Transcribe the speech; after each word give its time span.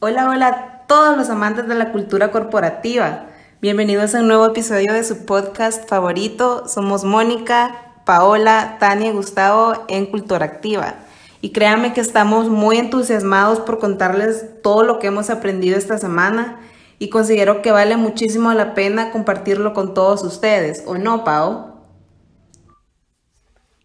Hola, 0.00 0.30
hola 0.30 0.46
a 0.46 0.86
todos 0.86 1.16
los 1.16 1.28
amantes 1.28 1.66
de 1.66 1.74
la 1.74 1.90
cultura 1.90 2.30
corporativa. 2.30 3.26
Bienvenidos 3.60 4.14
a 4.14 4.20
un 4.20 4.28
nuevo 4.28 4.46
episodio 4.46 4.92
de 4.92 5.02
su 5.02 5.26
podcast 5.26 5.88
favorito. 5.88 6.68
Somos 6.68 7.02
Mónica, 7.02 7.96
Paola, 8.04 8.76
Tania 8.78 9.08
y 9.08 9.12
Gustavo 9.12 9.86
en 9.88 10.06
Cultura 10.06 10.44
Activa. 10.44 10.94
Y 11.40 11.50
créanme 11.50 11.94
que 11.94 12.00
estamos 12.00 12.48
muy 12.48 12.78
entusiasmados 12.78 13.58
por 13.58 13.80
contarles 13.80 14.62
todo 14.62 14.84
lo 14.84 15.00
que 15.00 15.08
hemos 15.08 15.30
aprendido 15.30 15.76
esta 15.76 15.98
semana 15.98 16.60
y 17.00 17.10
considero 17.10 17.60
que 17.60 17.72
vale 17.72 17.96
muchísimo 17.96 18.54
la 18.54 18.74
pena 18.74 19.10
compartirlo 19.10 19.74
con 19.74 19.94
todos 19.94 20.22
ustedes, 20.22 20.84
¿o 20.86 20.96
no, 20.96 21.24
Pao? 21.24 21.88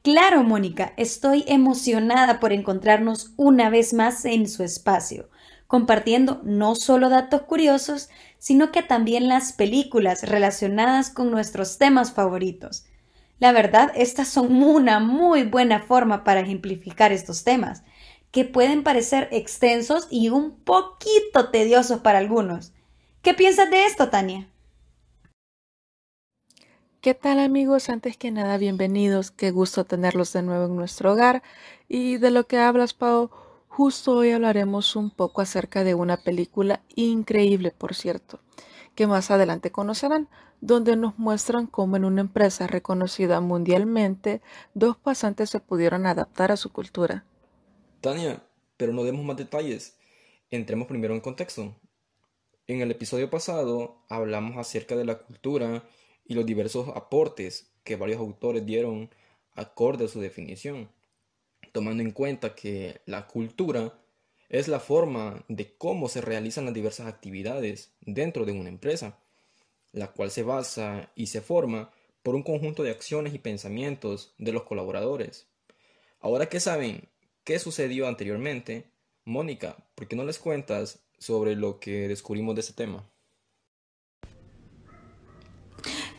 Claro, 0.03 0.43
Mónica, 0.43 0.93
estoy 0.95 1.43
emocionada 1.47 2.39
por 2.39 2.53
encontrarnos 2.53 3.33
una 3.35 3.71
vez 3.71 3.95
más 3.95 4.25
en 4.25 4.47
su 4.47 4.61
espacio 4.61 5.27
compartiendo 5.73 6.39
no 6.43 6.75
solo 6.75 7.09
datos 7.09 7.41
curiosos, 7.41 8.09
sino 8.37 8.71
que 8.71 8.83
también 8.83 9.27
las 9.27 9.53
películas 9.53 10.21
relacionadas 10.21 11.09
con 11.09 11.31
nuestros 11.31 11.79
temas 11.79 12.13
favoritos. 12.13 12.85
La 13.39 13.51
verdad, 13.53 13.91
estas 13.95 14.27
son 14.27 14.61
una 14.61 14.99
muy 14.99 15.41
buena 15.41 15.81
forma 15.81 16.23
para 16.23 16.41
ejemplificar 16.41 17.11
estos 17.11 17.43
temas, 17.43 17.81
que 18.29 18.45
pueden 18.45 18.83
parecer 18.83 19.27
extensos 19.31 20.07
y 20.11 20.29
un 20.29 20.59
poquito 20.59 21.49
tediosos 21.49 22.01
para 22.01 22.19
algunos. 22.19 22.71
¿Qué 23.23 23.33
piensas 23.33 23.71
de 23.71 23.85
esto, 23.85 24.09
Tania? 24.09 24.47
¿Qué 27.01 27.15
tal 27.15 27.39
amigos? 27.39 27.89
Antes 27.89 28.15
que 28.15 28.29
nada, 28.29 28.59
bienvenidos. 28.59 29.31
Qué 29.31 29.49
gusto 29.49 29.85
tenerlos 29.85 30.33
de 30.33 30.43
nuevo 30.43 30.65
en 30.65 30.75
nuestro 30.75 31.13
hogar. 31.13 31.41
Y 31.89 32.17
de 32.17 32.29
lo 32.29 32.45
que 32.45 32.59
hablas, 32.59 32.93
Pau, 32.93 33.31
Justo 33.75 34.15
hoy 34.15 34.29
hablaremos 34.29 34.95
un 34.95 35.09
poco 35.09 35.41
acerca 35.41 35.83
de 35.83 35.95
una 35.95 36.17
película 36.17 36.83
increíble, 36.93 37.71
por 37.71 37.95
cierto, 37.95 38.39
que 38.93 39.07
más 39.07 39.31
adelante 39.31 39.71
conocerán, 39.71 40.29
donde 40.61 40.95
nos 40.95 41.17
muestran 41.17 41.65
cómo 41.65 41.97
en 41.97 42.05
una 42.05 42.21
empresa 42.21 42.67
reconocida 42.67 43.41
mundialmente, 43.41 44.43
dos 44.75 44.95
pasantes 44.97 45.49
se 45.49 45.59
pudieron 45.59 46.05
adaptar 46.05 46.51
a 46.51 46.55
su 46.55 46.71
cultura. 46.71 47.25
Tania, 47.99 48.43
pero 48.77 48.93
no 48.93 49.03
demos 49.03 49.25
más 49.25 49.37
detalles. 49.37 49.97
Entremos 50.51 50.87
primero 50.87 51.15
en 51.15 51.21
contexto. 51.21 51.75
En 52.67 52.81
el 52.81 52.91
episodio 52.91 53.31
pasado 53.31 54.03
hablamos 54.07 54.55
acerca 54.57 54.95
de 54.95 55.05
la 55.05 55.17
cultura 55.17 55.83
y 56.25 56.35
los 56.35 56.45
diversos 56.45 56.89
aportes 56.89 57.73
que 57.83 57.95
varios 57.95 58.19
autores 58.19 58.67
dieron 58.67 59.09
acorde 59.55 60.05
a 60.05 60.09
su 60.09 60.21
definición 60.21 60.91
tomando 61.71 62.03
en 62.03 62.11
cuenta 62.11 62.55
que 62.55 63.01
la 63.05 63.27
cultura 63.27 63.93
es 64.49 64.67
la 64.67 64.79
forma 64.79 65.43
de 65.47 65.75
cómo 65.77 66.07
se 66.09 66.21
realizan 66.21 66.65
las 66.65 66.73
diversas 66.73 67.07
actividades 67.07 67.91
dentro 68.01 68.45
de 68.45 68.51
una 68.51 68.69
empresa, 68.69 69.17
la 69.91 70.11
cual 70.11 70.31
se 70.31 70.43
basa 70.43 71.11
y 71.15 71.27
se 71.27 71.41
forma 71.41 71.91
por 72.21 72.35
un 72.35 72.43
conjunto 72.43 72.83
de 72.83 72.91
acciones 72.91 73.33
y 73.33 73.39
pensamientos 73.39 74.33
de 74.37 74.51
los 74.51 74.63
colaboradores. 74.63 75.47
Ahora 76.19 76.47
que 76.47 76.59
saben 76.59 77.09
qué 77.43 77.59
sucedió 77.59 78.07
anteriormente, 78.07 78.91
Mónica, 79.25 79.75
¿por 79.95 80.07
qué 80.07 80.15
no 80.15 80.23
les 80.23 80.39
cuentas 80.39 80.99
sobre 81.17 81.55
lo 81.55 81.79
que 81.79 82.07
descubrimos 82.07 82.55
de 82.55 82.61
ese 82.61 82.73
tema? 82.73 83.09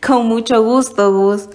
Con 0.06 0.26
mucho 0.26 0.62
gusto, 0.62 1.12
Gus. 1.12 1.48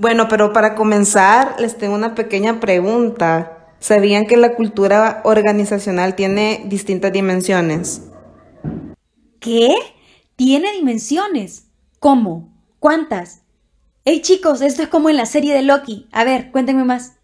Bueno, 0.00 0.28
pero 0.28 0.54
para 0.54 0.76
comenzar, 0.76 1.60
les 1.60 1.76
tengo 1.76 1.94
una 1.94 2.14
pequeña 2.14 2.58
pregunta. 2.58 3.74
¿Sabían 3.80 4.26
que 4.26 4.38
la 4.38 4.54
cultura 4.54 5.20
organizacional 5.24 6.14
tiene 6.14 6.62
distintas 6.68 7.12
dimensiones? 7.12 8.08
¿Qué? 9.40 9.74
¿Tiene 10.36 10.72
dimensiones? 10.72 11.66
¿Cómo? 11.98 12.50
¿Cuántas? 12.78 13.42
Hey 14.06 14.22
chicos, 14.22 14.62
esto 14.62 14.82
es 14.82 14.88
como 14.88 15.10
en 15.10 15.18
la 15.18 15.26
serie 15.26 15.52
de 15.52 15.60
Loki. 15.60 16.08
A 16.12 16.24
ver, 16.24 16.50
cuéntenme 16.50 16.84
más. 16.84 17.18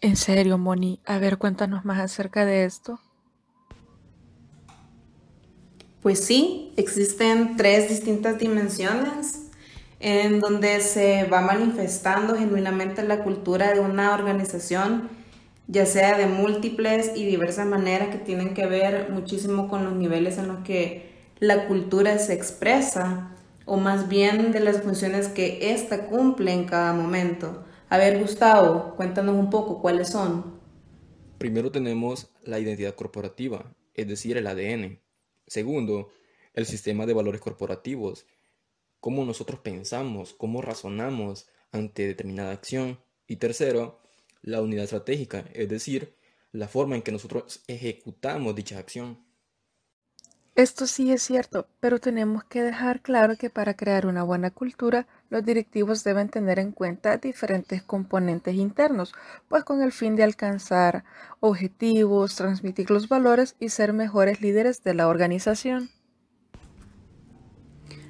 En 0.00 0.16
serio, 0.16 0.58
Moni, 0.58 1.00
a 1.06 1.18
ver, 1.18 1.38
cuéntanos 1.38 1.84
más 1.84 2.00
acerca 2.00 2.44
de 2.44 2.64
esto. 2.64 2.98
Pues 6.02 6.18
sí, 6.24 6.72
existen 6.76 7.56
tres 7.56 7.90
distintas 7.90 8.40
dimensiones 8.40 9.43
en 10.04 10.38
donde 10.38 10.80
se 10.80 11.24
va 11.24 11.40
manifestando 11.40 12.36
genuinamente 12.36 13.02
la 13.02 13.24
cultura 13.24 13.72
de 13.72 13.80
una 13.80 14.12
organización, 14.12 15.08
ya 15.66 15.86
sea 15.86 16.18
de 16.18 16.26
múltiples 16.26 17.12
y 17.16 17.24
diversas 17.24 17.66
maneras 17.66 18.08
que 18.10 18.18
tienen 18.18 18.52
que 18.52 18.66
ver 18.66 19.08
muchísimo 19.08 19.66
con 19.66 19.82
los 19.82 19.94
niveles 19.94 20.36
en 20.36 20.48
los 20.48 20.58
que 20.58 21.10
la 21.38 21.66
cultura 21.66 22.18
se 22.18 22.34
expresa, 22.34 23.34
o 23.64 23.78
más 23.78 24.06
bien 24.10 24.52
de 24.52 24.60
las 24.60 24.82
funciones 24.82 25.28
que 25.28 25.72
ésta 25.72 26.06
cumple 26.08 26.52
en 26.52 26.66
cada 26.66 26.92
momento. 26.92 27.64
A 27.88 27.96
ver, 27.96 28.20
Gustavo, 28.20 28.94
cuéntanos 28.96 29.34
un 29.34 29.48
poco 29.48 29.80
cuáles 29.80 30.10
son. 30.10 30.60
Primero 31.38 31.70
tenemos 31.70 32.30
la 32.42 32.58
identidad 32.58 32.94
corporativa, 32.94 33.74
es 33.94 34.06
decir, 34.06 34.36
el 34.36 34.48
ADN. 34.48 35.00
Segundo, 35.46 36.10
el 36.52 36.66
sistema 36.66 37.06
de 37.06 37.14
valores 37.14 37.40
corporativos, 37.40 38.26
cómo 39.04 39.26
nosotros 39.26 39.60
pensamos, 39.60 40.32
cómo 40.32 40.62
razonamos 40.62 41.46
ante 41.72 42.06
determinada 42.06 42.52
acción. 42.52 43.00
Y 43.26 43.36
tercero, 43.36 44.00
la 44.40 44.62
unidad 44.62 44.84
estratégica, 44.84 45.44
es 45.52 45.68
decir, 45.68 46.16
la 46.52 46.68
forma 46.68 46.96
en 46.96 47.02
que 47.02 47.12
nosotros 47.12 47.62
ejecutamos 47.68 48.54
dicha 48.54 48.78
acción. 48.78 49.22
Esto 50.54 50.86
sí 50.86 51.12
es 51.12 51.22
cierto, 51.22 51.68
pero 51.80 51.98
tenemos 51.98 52.44
que 52.44 52.62
dejar 52.62 53.02
claro 53.02 53.36
que 53.36 53.50
para 53.50 53.74
crear 53.74 54.06
una 54.06 54.22
buena 54.22 54.50
cultura, 54.50 55.06
los 55.28 55.44
directivos 55.44 56.02
deben 56.02 56.30
tener 56.30 56.58
en 56.58 56.72
cuenta 56.72 57.18
diferentes 57.18 57.82
componentes 57.82 58.54
internos, 58.54 59.12
pues 59.48 59.64
con 59.64 59.82
el 59.82 59.92
fin 59.92 60.16
de 60.16 60.22
alcanzar 60.22 61.04
objetivos, 61.40 62.36
transmitir 62.36 62.90
los 62.90 63.10
valores 63.10 63.54
y 63.60 63.68
ser 63.68 63.92
mejores 63.92 64.40
líderes 64.40 64.82
de 64.82 64.94
la 64.94 65.08
organización. 65.08 65.90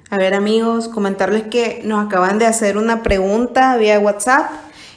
A 0.09 0.17
ver 0.19 0.35
amigos, 0.35 0.87
comentarles 0.87 1.43
que 1.43 1.81
nos 1.83 2.05
acaban 2.05 2.37
de 2.37 2.45
hacer 2.45 2.77
una 2.77 3.01
pregunta 3.01 3.75
vía 3.77 3.99
WhatsApp 3.99 4.51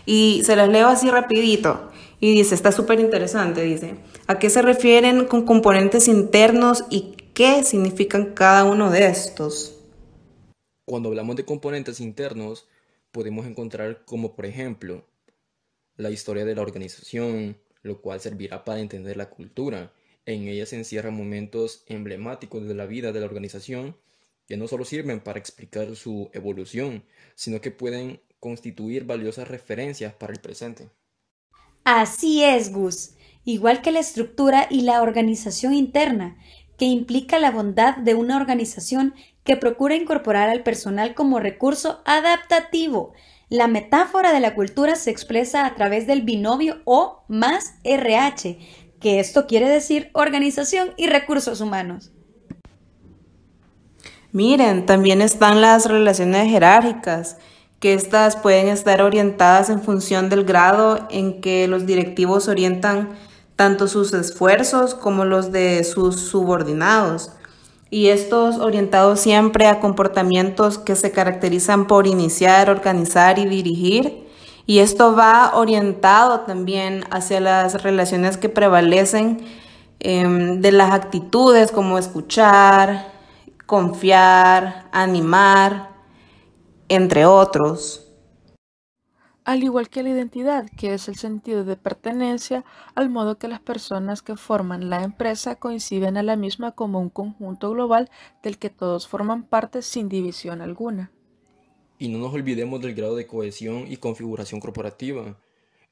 y 0.05 0.43
se 0.45 0.55
las 0.55 0.69
leo 0.69 0.89
así 0.89 1.11
rapidito. 1.11 1.91
Y 2.21 2.35
dice, 2.35 2.55
está 2.55 2.73
súper 2.73 3.01
interesante, 3.01 3.63
dice, 3.63 3.95
¿a 4.27 4.39
qué 4.39 4.51
se 4.51 4.61
refieren 4.61 5.25
con 5.25 5.47
componentes 5.47 6.09
internos 6.09 6.85
y 6.91 7.15
qué 7.33 7.63
significan 7.65 8.35
cada 8.35 8.65
uno 8.65 8.91
de 8.91 9.07
estos? 9.07 9.77
Cuando 10.85 11.09
hablamos 11.09 11.37
de 11.37 11.45
componentes 11.45 12.01
internos, 12.01 12.67
podemos 13.11 13.47
encontrar 13.47 14.05
como 14.05 14.35
por 14.35 14.45
ejemplo 14.45 15.05
la 15.97 16.11
historia 16.11 16.45
de 16.45 16.55
la 16.55 16.63
organización, 16.63 17.57
lo 17.83 18.03
cual 18.03 18.21
servirá 18.21 18.65
para 18.65 18.81
entender 18.81 19.17
la 19.17 19.31
cultura. 19.31 19.93
En 20.27 20.49
ella 20.49 20.67
se 20.67 20.77
encierran 20.77 21.15
momentos 21.15 21.85
emblemáticos 21.87 22.67
de 22.67 22.75
la 22.75 22.85
vida 22.85 23.13
de 23.13 23.21
la 23.21 23.27
organización 23.27 23.97
que 24.49 24.57
no 24.57 24.67
solo 24.67 24.87
sirven 24.87 25.21
para 25.21 25.39
explicar 25.39 25.95
su 25.95 26.31
evolución, 26.33 27.05
sino 27.35 27.61
que 27.61 27.71
pueden 27.71 28.23
constituir 28.41 29.05
valiosas 29.05 29.47
referencias 29.47 30.15
para 30.15 30.33
el 30.33 30.41
presente. 30.41 30.89
Así 31.85 32.43
es, 32.43 32.73
Gus, 32.73 33.11
igual 33.45 33.83
que 33.83 33.93
la 33.93 34.01
estructura 34.01 34.67
y 34.71 34.81
la 34.81 35.03
organización 35.03 35.75
interna, 35.75 36.39
que 36.79 36.87
implica 36.87 37.39
la 37.39 37.51
bondad 37.51 37.99
de 37.99 38.15
una 38.15 38.37
organización 38.37 39.15
que 39.45 39.57
procura 39.57 39.97
incorporar 39.97 40.49
al 40.49 40.63
personal 40.63 41.15
como 41.15 41.41
recurso 41.41 42.03
adaptativo. 42.07 43.13
La 43.51 43.67
metáfora 43.67 44.33
de 44.33 44.41
la 44.41 44.55
cultura 44.55 44.97
se 44.97 45.11
expresa 45.11 45.67
a 45.67 45.75
través 45.75 46.07
del 46.07 46.23
binomio 46.23 46.81
O 46.85 47.25
más 47.29 47.75
RH, 47.85 48.59
que 49.01 49.21
esto 49.21 49.47
quiere 49.47 49.69
decir 49.69 50.11
organización 50.15 50.95
y 50.97 51.07
recursos 51.07 51.61
humanos. 51.61 52.13
Miren, 54.33 54.85
también 54.85 55.23
están 55.23 55.63
las 55.63 55.87
relaciones 55.87 56.51
jerárquicas, 56.51 57.39
que 57.81 57.95
estas 57.95 58.37
pueden 58.37 58.69
estar 58.69 59.01
orientadas 59.01 59.71
en 59.71 59.81
función 59.81 60.29
del 60.29 60.45
grado 60.45 61.07
en 61.11 61.41
que 61.41 61.67
los 61.67 61.87
directivos 61.87 62.49
orientan 62.49 63.11
tanto 63.57 63.89
sus 63.89 64.13
esfuerzos 64.13 64.95
como 64.95 65.25
los 65.25 65.51
de 65.51 65.83
sus 65.85 66.21
subordinados. 66.21 67.31
Y 67.91 68.09
estos 68.09 68.59
orientados 68.59 69.21
siempre 69.21 69.67
a 69.67 69.81
comportamientos 69.81 70.77
que 70.77 70.95
se 70.95 71.11
caracterizan 71.11 71.87
por 71.87 72.07
iniciar, 72.07 72.69
organizar 72.69 73.39
y 73.39 73.47
dirigir. 73.47 74.27
Y 74.67 74.81
esto 74.81 75.17
va 75.17 75.53
orientado 75.55 76.41
también 76.41 77.05
hacia 77.11 77.41
las 77.41 77.83
relaciones 77.83 78.37
que 78.37 78.51
prevalecen 78.51 79.41
em, 80.01 80.61
de 80.61 80.73
las 80.73 80.93
actitudes 80.93 81.73
como 81.73 81.97
escuchar, 81.97 83.18
confiar, 83.69 84.89
animar, 84.93 85.91
entre 86.89 87.27
otros. 87.27 88.07
al 89.45 89.63
igual 89.63 89.91
que 89.91 90.03
la 90.03 90.09
identidad, 90.09 90.71
que 90.79 90.95
es 90.95 91.07
el 91.09 91.17
sentido 91.17 91.65
de 91.65 91.77
pertenencia, 91.77 92.65
al 92.95 93.11
modo 93.11 93.39
que 93.39 93.47
las 93.47 93.61
personas 93.61 94.23
que 94.23 94.37
forman 94.37 94.89
la 94.89 95.03
empresa 95.03 95.57
coinciden 95.57 96.17
a 96.17 96.23
la 96.23 96.37
misma 96.37 96.73
como 96.73 96.99
un 96.99 97.11
conjunto 97.11 97.71
global 97.71 98.11
del 98.43 98.59
que 98.59 98.71
todos 98.71 99.07
forman 99.07 99.45
parte 99.45 99.83
sin 99.83 100.09
división 100.09 100.63
alguna. 100.63 101.13
Y 101.99 102.09
no 102.09 102.19
nos 102.19 102.33
olvidemos 102.33 102.81
del 102.81 102.95
grado 102.95 103.17
de 103.17 103.27
cohesión 103.27 103.85
y 103.87 103.99
configuración 103.99 104.61
corporativa, 104.61 105.39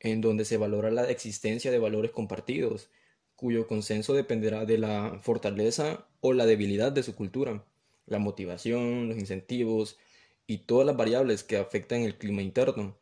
en 0.00 0.22
donde 0.22 0.46
se 0.46 0.56
valora 0.56 0.90
la 0.90 1.10
existencia 1.10 1.70
de 1.70 1.78
valores 1.78 2.10
compartidos, 2.10 2.88
cuyo 3.36 3.66
consenso 3.66 4.14
dependerá 4.14 4.64
de 4.64 4.78
la 4.78 5.18
fortaleza 5.22 6.06
o 6.20 6.32
la 6.32 6.46
debilidad 6.46 6.92
de 6.92 7.02
su 7.02 7.14
cultura, 7.14 7.64
la 8.06 8.18
motivación, 8.18 9.08
los 9.08 9.18
incentivos 9.18 9.98
y 10.46 10.58
todas 10.58 10.86
las 10.86 10.96
variables 10.96 11.44
que 11.44 11.58
afectan 11.58 12.02
el 12.02 12.16
clima 12.16 12.42
interno 12.42 12.96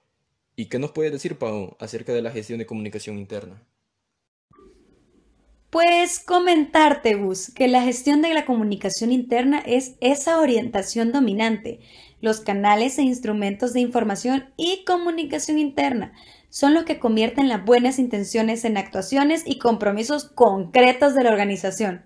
¿Y 0.56 0.66
qué 0.66 0.78
nos 0.78 0.92
puedes 0.92 1.12
decir, 1.12 1.36
Pau, 1.36 1.76
acerca 1.81 2.12
de 2.12 2.22
la 2.22 2.31
gestión 2.31 2.58
de 2.58 2.66
comunicación 2.66 3.19
interna? 3.19 3.60
Pues 5.70 6.20
comentarte, 6.20 7.14
Gus, 7.14 7.50
que 7.52 7.66
la 7.66 7.82
gestión 7.82 8.22
de 8.22 8.32
la 8.32 8.44
comunicación 8.46 9.10
interna 9.10 9.58
es 9.58 9.96
esa 10.00 10.38
orientación 10.38 11.10
dominante. 11.10 11.81
Los 12.20 12.40
canales 12.40 12.98
e 12.98 13.02
instrumentos 13.02 13.72
de 13.72 13.81
información 13.81 14.44
y 14.56 14.84
comunicación 14.84 15.58
interna 15.58 16.12
son 16.55 16.73
los 16.73 16.85
que 16.85 17.01
convierten 17.01 17.49
las 17.49 17.65
buenas 17.65 17.99
intenciones 17.99 18.65
en 18.65 18.77
actuaciones 18.77 19.43
y 19.45 19.59
compromisos 19.59 20.23
concretos 20.23 21.17
de 21.17 21.25
la 21.25 21.31
organización. 21.31 22.05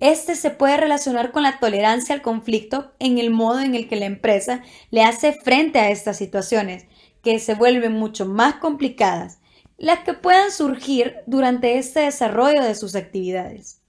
Este 0.00 0.34
se 0.34 0.50
puede 0.50 0.76
relacionar 0.76 1.30
con 1.30 1.44
la 1.44 1.60
tolerancia 1.60 2.12
al 2.12 2.20
conflicto 2.20 2.90
en 2.98 3.18
el 3.18 3.30
modo 3.30 3.60
en 3.60 3.76
el 3.76 3.88
que 3.88 3.94
la 3.94 4.06
empresa 4.06 4.62
le 4.90 5.04
hace 5.04 5.34
frente 5.34 5.78
a 5.78 5.90
estas 5.90 6.16
situaciones 6.16 6.86
que 7.22 7.38
se 7.38 7.54
vuelven 7.54 7.92
mucho 7.92 8.26
más 8.26 8.56
complicadas, 8.56 9.38
las 9.78 10.00
que 10.00 10.14
puedan 10.14 10.50
surgir 10.50 11.18
durante 11.28 11.78
este 11.78 12.00
desarrollo 12.00 12.64
de 12.64 12.74
sus 12.74 12.96
actividades. 12.96 13.82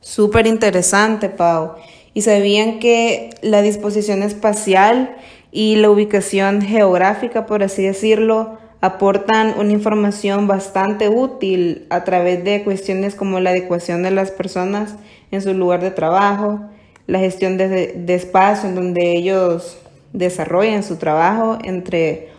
Súper 0.00 0.48
interesante, 0.48 1.28
Pau. 1.28 1.76
¿Y 2.12 2.22
sabían 2.22 2.80
que 2.80 3.30
la 3.40 3.62
disposición 3.62 4.24
espacial 4.24 5.16
y 5.56 5.76
la 5.76 5.88
ubicación 5.88 6.62
geográfica, 6.62 7.46
por 7.46 7.62
así 7.62 7.84
decirlo, 7.84 8.58
aportan 8.80 9.54
una 9.56 9.70
información 9.70 10.48
bastante 10.48 11.08
útil 11.08 11.86
a 11.90 12.02
través 12.02 12.42
de 12.42 12.64
cuestiones 12.64 13.14
como 13.14 13.38
la 13.38 13.50
adecuación 13.50 14.02
de 14.02 14.10
las 14.10 14.32
personas 14.32 14.96
en 15.30 15.40
su 15.40 15.54
lugar 15.54 15.80
de 15.80 15.92
trabajo, 15.92 16.58
la 17.06 17.20
gestión 17.20 17.56
de, 17.56 17.68
de 17.68 18.14
espacio 18.14 18.68
en 18.68 18.74
donde 18.74 19.12
ellos 19.12 19.78
desarrollen 20.12 20.82
su 20.82 20.96
trabajo, 20.96 21.58
entre 21.62 22.30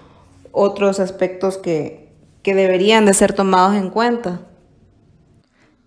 otros 0.51 1.00
aspectos 1.00 1.57
que, 1.57 2.09
que 2.44 2.53
deberían 2.53 3.06
de 3.06 3.13
ser 3.13 3.31
tomados 3.31 3.75
en 3.77 3.91
cuenta. 3.91 4.41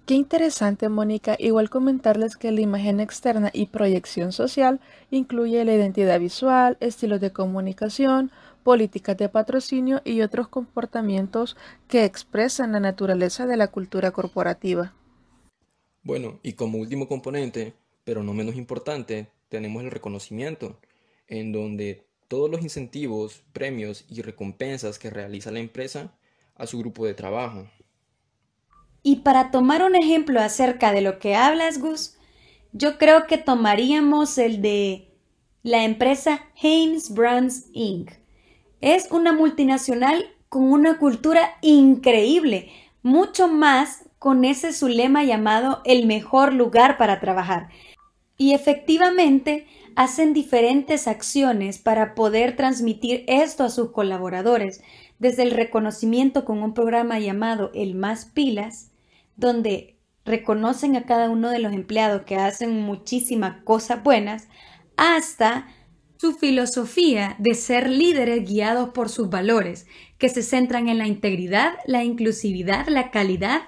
Qué 0.09 0.15
interesante, 0.15 0.89
Mónica. 0.89 1.37
Igual 1.39 1.69
comentarles 1.69 2.39
que 2.39 2.51
la 2.51 2.63
imagen 2.63 2.99
externa 2.99 3.51
y 3.53 3.67
proyección 3.67 4.33
social 4.33 4.81
incluye 5.11 5.63
la 5.67 5.75
identidad 5.75 6.19
visual, 6.19 6.79
estilos 6.81 7.21
de 7.21 7.31
comunicación, 7.31 8.31
políticas 8.63 9.19
de 9.19 9.29
patrocinio 9.29 10.01
y 10.07 10.23
otros 10.23 10.49
comportamientos 10.49 11.59
que 11.89 12.07
expresan 12.07 12.73
la 12.73 12.81
naturaleza 12.81 13.45
de 13.45 13.59
la 13.59 13.69
cultura 13.69 14.11
corporativa. 14.11 14.95
Bueno, 16.03 16.41
y 16.43 16.55
como 16.55 16.79
último 16.79 17.07
componente, 17.07 17.75
pero 18.05 18.23
no 18.23 18.33
menos 18.33 18.57
importante, 18.57 19.27
tenemos 19.51 19.83
el 19.83 19.91
reconocimiento, 19.91 20.79
en 21.27 21.53
donde 21.53 22.07
todos 22.29 22.51
los 22.51 22.63
incentivos, 22.63 23.43
premios 23.53 24.07
y 24.09 24.23
recompensas 24.23 24.99
que 24.99 25.11
realiza 25.11 25.51
la 25.51 25.61
empresa 25.61 26.15
a 26.55 26.67
su 26.67 26.79
grupo 26.79 27.05
de 27.05 27.13
trabajo. 27.13 27.69
Y 29.03 29.17
para 29.17 29.51
tomar 29.51 29.83
un 29.83 29.95
ejemplo 29.95 30.41
acerca 30.41 30.93
de 30.93 31.01
lo 31.01 31.19
que 31.19 31.35
hablas, 31.35 31.79
Gus, 31.81 32.17
yo 32.73 32.99
creo 32.99 33.27
que 33.27 33.39
tomaríamos 33.39 34.39
el 34.39 34.61
de 34.61 35.09
la 35.63 35.85
empresa 35.85 36.47
Haynes 36.63 37.15
Brands 37.15 37.67
Inc. 37.73 38.11
Es 38.81 39.11
una 39.11 39.33
multinacional 39.33 40.27
con 40.49 40.71
una 40.73 40.99
cultura 40.99 41.57
increíble, 41.63 42.71
mucho 43.03 43.49
más 43.49 44.05
con 44.19 44.45
ese 44.45 44.73
su 44.73 44.89
lema 44.89 45.25
llamado 45.25 45.81
el 45.85 46.07
mejor 46.07 46.53
lugar 46.53 46.97
para 46.97 47.21
trabajar. 47.21 47.69
Y 48.37 48.55
efectivamente 48.55 49.67
hacen 49.97 50.33
diferentes 50.33 51.09
acciones 51.09 51.79
para 51.79 52.15
poder 52.15 52.55
transmitir 52.55 53.25
esto 53.27 53.65
a 53.65 53.71
sus 53.71 53.91
colaboradores, 53.91 54.81
desde 55.19 55.43
el 55.43 55.51
reconocimiento 55.51 56.45
con 56.45 56.63
un 56.63 56.75
programa 56.75 57.19
llamado 57.19 57.71
El 57.75 57.95
Más 57.95 58.27
Pilas, 58.27 58.91
donde 59.37 59.97
reconocen 60.25 60.97
a 60.97 61.05
cada 61.05 61.31
uno 61.31 61.51
de 61.51 61.59
los 61.59 61.73
empleados 61.73 62.23
que 62.23 62.37
hacen 62.37 62.83
muchísimas 62.83 63.63
cosas 63.63 64.03
buenas, 64.03 64.49
hasta 64.97 65.69
su 66.19 66.35
filosofía 66.35 67.37
de 67.39 67.55
ser 67.55 67.89
líderes 67.89 68.49
guiados 68.49 68.91
por 68.91 69.09
sus 69.09 69.31
valores, 69.31 69.87
que 70.19 70.29
se 70.29 70.43
centran 70.43 70.89
en 70.89 70.99
la 70.99 71.07
integridad, 71.07 71.75
la 71.87 72.03
inclusividad, 72.03 72.89
la 72.89 73.11
calidad, 73.11 73.63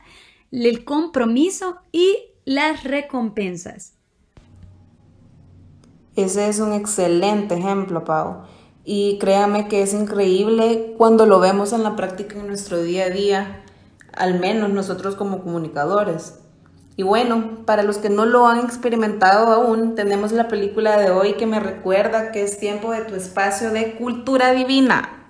el 0.50 0.85
compromiso 0.85 1.76
y 1.93 2.17
las 2.44 2.82
recompensas. 2.82 3.94
Ese 6.17 6.49
es 6.49 6.58
un 6.58 6.73
excelente 6.73 7.55
ejemplo, 7.55 8.05
Pau. 8.05 8.43
Y 8.84 9.18
créame 9.18 9.68
que 9.68 9.82
es 9.82 9.92
increíble 9.92 10.94
cuando 10.96 11.26
lo 11.26 11.38
vemos 11.40 11.72
en 11.72 11.82
la 11.82 11.96
práctica 11.96 12.38
en 12.38 12.46
nuestro 12.46 12.82
día 12.82 13.04
a 13.04 13.10
día, 13.10 13.62
al 14.12 14.40
menos 14.40 14.70
nosotros 14.70 15.16
como 15.16 15.42
comunicadores. 15.42 16.40
Y 16.96 17.02
bueno, 17.02 17.64
para 17.64 17.82
los 17.82 17.98
que 17.98 18.10
no 18.10 18.26
lo 18.26 18.46
han 18.46 18.60
experimentado 18.60 19.52
aún, 19.52 19.94
tenemos 19.94 20.32
la 20.32 20.48
película 20.48 20.98
de 20.98 21.10
hoy 21.10 21.34
que 21.34 21.46
me 21.46 21.60
recuerda 21.60 22.32
que 22.32 22.42
es 22.42 22.58
tiempo 22.58 22.92
de 22.92 23.02
tu 23.02 23.14
espacio 23.14 23.70
de 23.70 23.94
cultura 23.94 24.52
divina. 24.52 25.20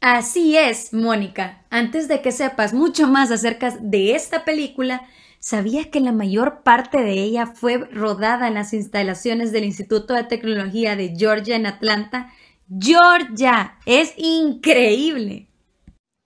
Así 0.00 0.56
es, 0.56 0.92
Mónica. 0.92 1.62
Antes 1.70 2.08
de 2.08 2.22
que 2.22 2.32
sepas 2.32 2.72
mucho 2.72 3.06
más 3.06 3.30
acerca 3.30 3.70
de 3.80 4.14
esta 4.14 4.44
película, 4.44 5.02
¿Sabías 5.42 5.86
que 5.86 6.00
la 6.00 6.12
mayor 6.12 6.62
parte 6.62 6.98
de 6.98 7.14
ella 7.14 7.46
fue 7.46 7.78
rodada 7.78 8.46
en 8.46 8.52
las 8.52 8.74
instalaciones 8.74 9.52
del 9.52 9.64
Instituto 9.64 10.12
de 10.12 10.24
Tecnología 10.24 10.96
de 10.96 11.16
Georgia 11.16 11.56
en 11.56 11.64
Atlanta? 11.64 12.30
Georgia, 12.78 13.78
es 13.86 14.12
increíble. 14.18 15.48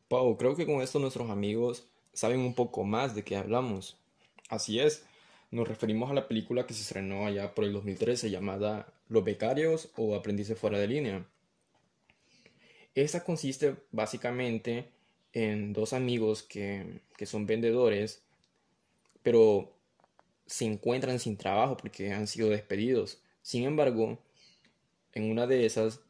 Pau, 0.08 0.36
creo 0.36 0.56
que 0.56 0.66
con 0.66 0.82
esto 0.82 0.98
nuestros 0.98 1.30
amigos 1.30 1.86
saben 2.12 2.40
un 2.40 2.54
poco 2.54 2.82
más 2.82 3.14
de 3.14 3.22
qué 3.22 3.36
hablamos. 3.36 3.96
Así 4.48 4.80
es, 4.80 5.06
nos 5.52 5.68
referimos 5.68 6.10
a 6.10 6.14
la 6.14 6.26
película 6.26 6.66
que 6.66 6.74
se 6.74 6.82
estrenó 6.82 7.24
allá 7.24 7.54
por 7.54 7.64
el 7.64 7.72
2013 7.72 8.30
llamada 8.30 8.92
Los 9.08 9.22
becarios 9.22 9.90
o 9.96 10.16
aprendices 10.16 10.58
fuera 10.58 10.80
de 10.80 10.88
línea. 10.88 11.24
Esta 12.96 13.22
consiste 13.22 13.76
básicamente 13.92 14.88
en 15.32 15.72
dos 15.72 15.92
amigos 15.92 16.42
que, 16.42 17.00
que 17.16 17.26
son 17.26 17.46
vendedores 17.46 18.24
pero 19.24 19.72
se 20.46 20.66
encuentran 20.66 21.18
sin 21.18 21.36
trabajo 21.36 21.76
porque 21.76 22.12
han 22.12 22.28
sido 22.28 22.50
despedidos. 22.50 23.20
Sin 23.42 23.64
embargo, 23.64 24.18
en 25.12 25.30
una 25.30 25.46
de 25.46 25.66
esas 25.66 26.00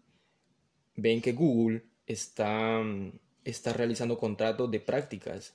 ven 0.97 1.23
que 1.23 1.33
Google 1.33 1.85
está, 2.07 2.83
está 3.45 3.73
realizando 3.73 4.19
contratos 4.19 4.71
de 4.71 4.81
prácticas 4.81 5.55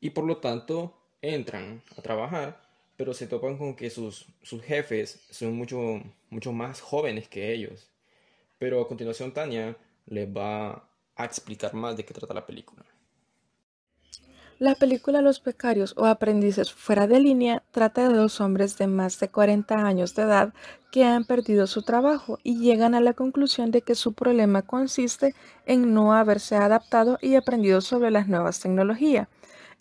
y 0.00 0.10
por 0.10 0.24
lo 0.24 0.36
tanto 0.36 0.96
entran 1.22 1.82
a 1.96 2.02
trabajar, 2.02 2.62
pero 2.96 3.14
se 3.14 3.26
topan 3.26 3.56
con 3.56 3.74
que 3.74 3.88
sus, 3.88 4.26
sus 4.42 4.62
jefes 4.62 5.26
son 5.30 5.54
mucho, 5.56 6.02
mucho 6.28 6.52
más 6.52 6.82
jóvenes 6.82 7.26
que 7.26 7.52
ellos. 7.54 7.88
Pero 8.58 8.82
a 8.82 8.88
continuación 8.88 9.32
Tania 9.32 9.76
les 10.04 10.28
va 10.28 10.88
a 11.16 11.24
explicar 11.24 11.72
más 11.72 11.96
de 11.96 12.04
qué 12.04 12.12
trata 12.12 12.34
la 12.34 12.46
película. 12.46 12.84
La 14.58 14.74
película 14.74 15.20
Los 15.20 15.44
Becarios 15.44 15.92
o 15.98 16.06
Aprendices 16.06 16.72
fuera 16.72 17.06
de 17.06 17.20
línea 17.20 17.62
trata 17.72 18.08
de 18.08 18.14
dos 18.14 18.40
hombres 18.40 18.78
de 18.78 18.86
más 18.86 19.20
de 19.20 19.28
40 19.28 19.74
años 19.74 20.14
de 20.14 20.22
edad 20.22 20.54
que 20.90 21.04
han 21.04 21.26
perdido 21.26 21.66
su 21.66 21.82
trabajo 21.82 22.38
y 22.42 22.58
llegan 22.58 22.94
a 22.94 23.02
la 23.02 23.12
conclusión 23.12 23.70
de 23.70 23.82
que 23.82 23.94
su 23.94 24.14
problema 24.14 24.62
consiste 24.62 25.34
en 25.66 25.92
no 25.92 26.14
haberse 26.14 26.56
adaptado 26.56 27.18
y 27.20 27.34
aprendido 27.34 27.82
sobre 27.82 28.10
las 28.10 28.28
nuevas 28.28 28.58
tecnologías. 28.58 29.28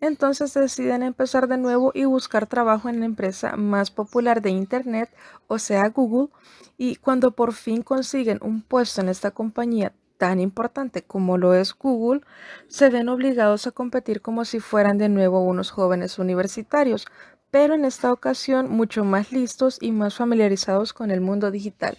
Entonces 0.01 0.53
deciden 0.53 1.03
empezar 1.03 1.48
de 1.48 1.58
nuevo 1.58 1.94
y 1.96 2.03
buscar 2.03 2.46
trabajo 2.46 2.89
en 2.89 3.00
la 3.00 3.05
empresa 3.05 3.55
más 3.55 3.91
popular 3.91 4.41
de 4.41 4.50
Internet, 4.50 5.10
o 5.48 5.58
sea 5.58 5.88
Google, 5.88 6.34
y 6.77 6.98
cuando 6.98 7.32
por 7.32 7.53
fin 7.53 7.82
consiguen 7.82 8.39
un 8.41 8.62
puesto 8.62 9.00
en 9.00 9.08
esta 9.08 9.32
compañía 9.32 9.94
tan 10.18 10.40
importante 10.40 11.04
como 11.04 11.38
lo 11.38 11.54
es 11.54 11.74
Google, 11.74 12.22
se 12.68 12.90
ven 12.90 13.10
obligados 13.10 13.68
a 13.68 13.72
competir 13.72 14.22
como 14.22 14.46
si 14.46 14.60
fueran 14.60 14.98
de 14.98 15.10
nuevo 15.10 15.42
unos 15.42 15.72
jóvenes 15.72 16.20
universitarios, 16.20 17.06
pero 17.52 17.74
en 17.74 17.86
esta 17.86 18.12
ocasión 18.12 18.70
mucho 18.70 19.04
más 19.04 19.32
listos 19.32 19.78
y 19.82 19.92
más 19.92 20.16
familiarizados 20.16 20.94
con 20.94 21.12
el 21.12 21.22
mundo 21.22 21.52
digital. 21.52 21.98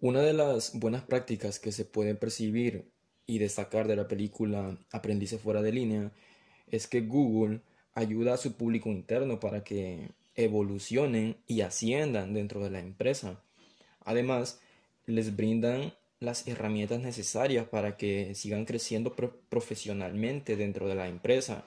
Una 0.00 0.20
de 0.20 0.32
las 0.32 0.78
buenas 0.78 1.02
prácticas 1.02 1.58
que 1.58 1.72
se 1.72 1.84
pueden 1.84 2.16
percibir 2.16 2.90
y 3.26 3.38
destacar 3.38 3.88
de 3.88 3.96
la 3.96 4.08
película 4.08 4.76
Aprendices 4.92 5.40
fuera 5.40 5.62
de 5.62 5.72
línea 5.72 6.12
es 6.70 6.86
que 6.86 7.00
Google 7.00 7.60
ayuda 7.94 8.34
a 8.34 8.36
su 8.38 8.54
público 8.54 8.90
interno 8.90 9.40
para 9.40 9.64
que 9.64 10.10
evolucionen 10.34 11.36
y 11.46 11.60
asciendan 11.60 12.34
dentro 12.34 12.62
de 12.62 12.70
la 12.70 12.80
empresa. 12.80 13.40
Además, 14.00 14.60
les 15.06 15.36
brindan 15.36 15.94
las 16.20 16.46
herramientas 16.46 17.00
necesarias 17.00 17.66
para 17.68 17.96
que 17.96 18.34
sigan 18.34 18.64
creciendo 18.64 19.14
profesionalmente 19.48 20.56
dentro 20.56 20.88
de 20.88 20.94
la 20.94 21.08
empresa. 21.08 21.64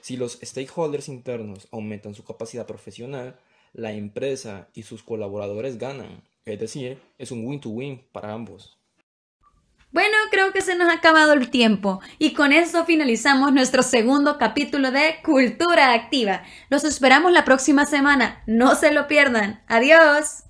Si 0.00 0.16
los 0.16 0.38
stakeholders 0.42 1.08
internos 1.08 1.68
aumentan 1.70 2.14
su 2.14 2.24
capacidad 2.24 2.66
profesional, 2.66 3.38
la 3.72 3.92
empresa 3.92 4.68
y 4.74 4.82
sus 4.82 5.02
colaboradores 5.02 5.78
ganan. 5.78 6.22
Es 6.44 6.60
decir, 6.60 6.98
es 7.18 7.30
un 7.30 7.46
win-to-win 7.46 8.02
para 8.12 8.32
ambos. 8.32 8.78
Bueno, 9.90 10.16
creo 10.30 10.52
que 10.52 10.60
se 10.60 10.74
nos 10.74 10.88
ha 10.90 10.94
acabado 10.94 11.34
el 11.34 11.50
tiempo 11.50 12.00
y 12.18 12.34
con 12.34 12.52
eso 12.52 12.84
finalizamos 12.84 13.52
nuestro 13.52 13.84
segundo 13.84 14.38
capítulo 14.38 14.90
de 14.90 15.22
Cultura 15.22 15.92
Activa. 15.92 16.42
Los 16.68 16.82
esperamos 16.82 17.30
la 17.30 17.44
próxima 17.44 17.86
semana. 17.86 18.42
No 18.48 18.74
se 18.74 18.92
lo 18.92 19.06
pierdan. 19.06 19.62
Adiós. 19.68 20.44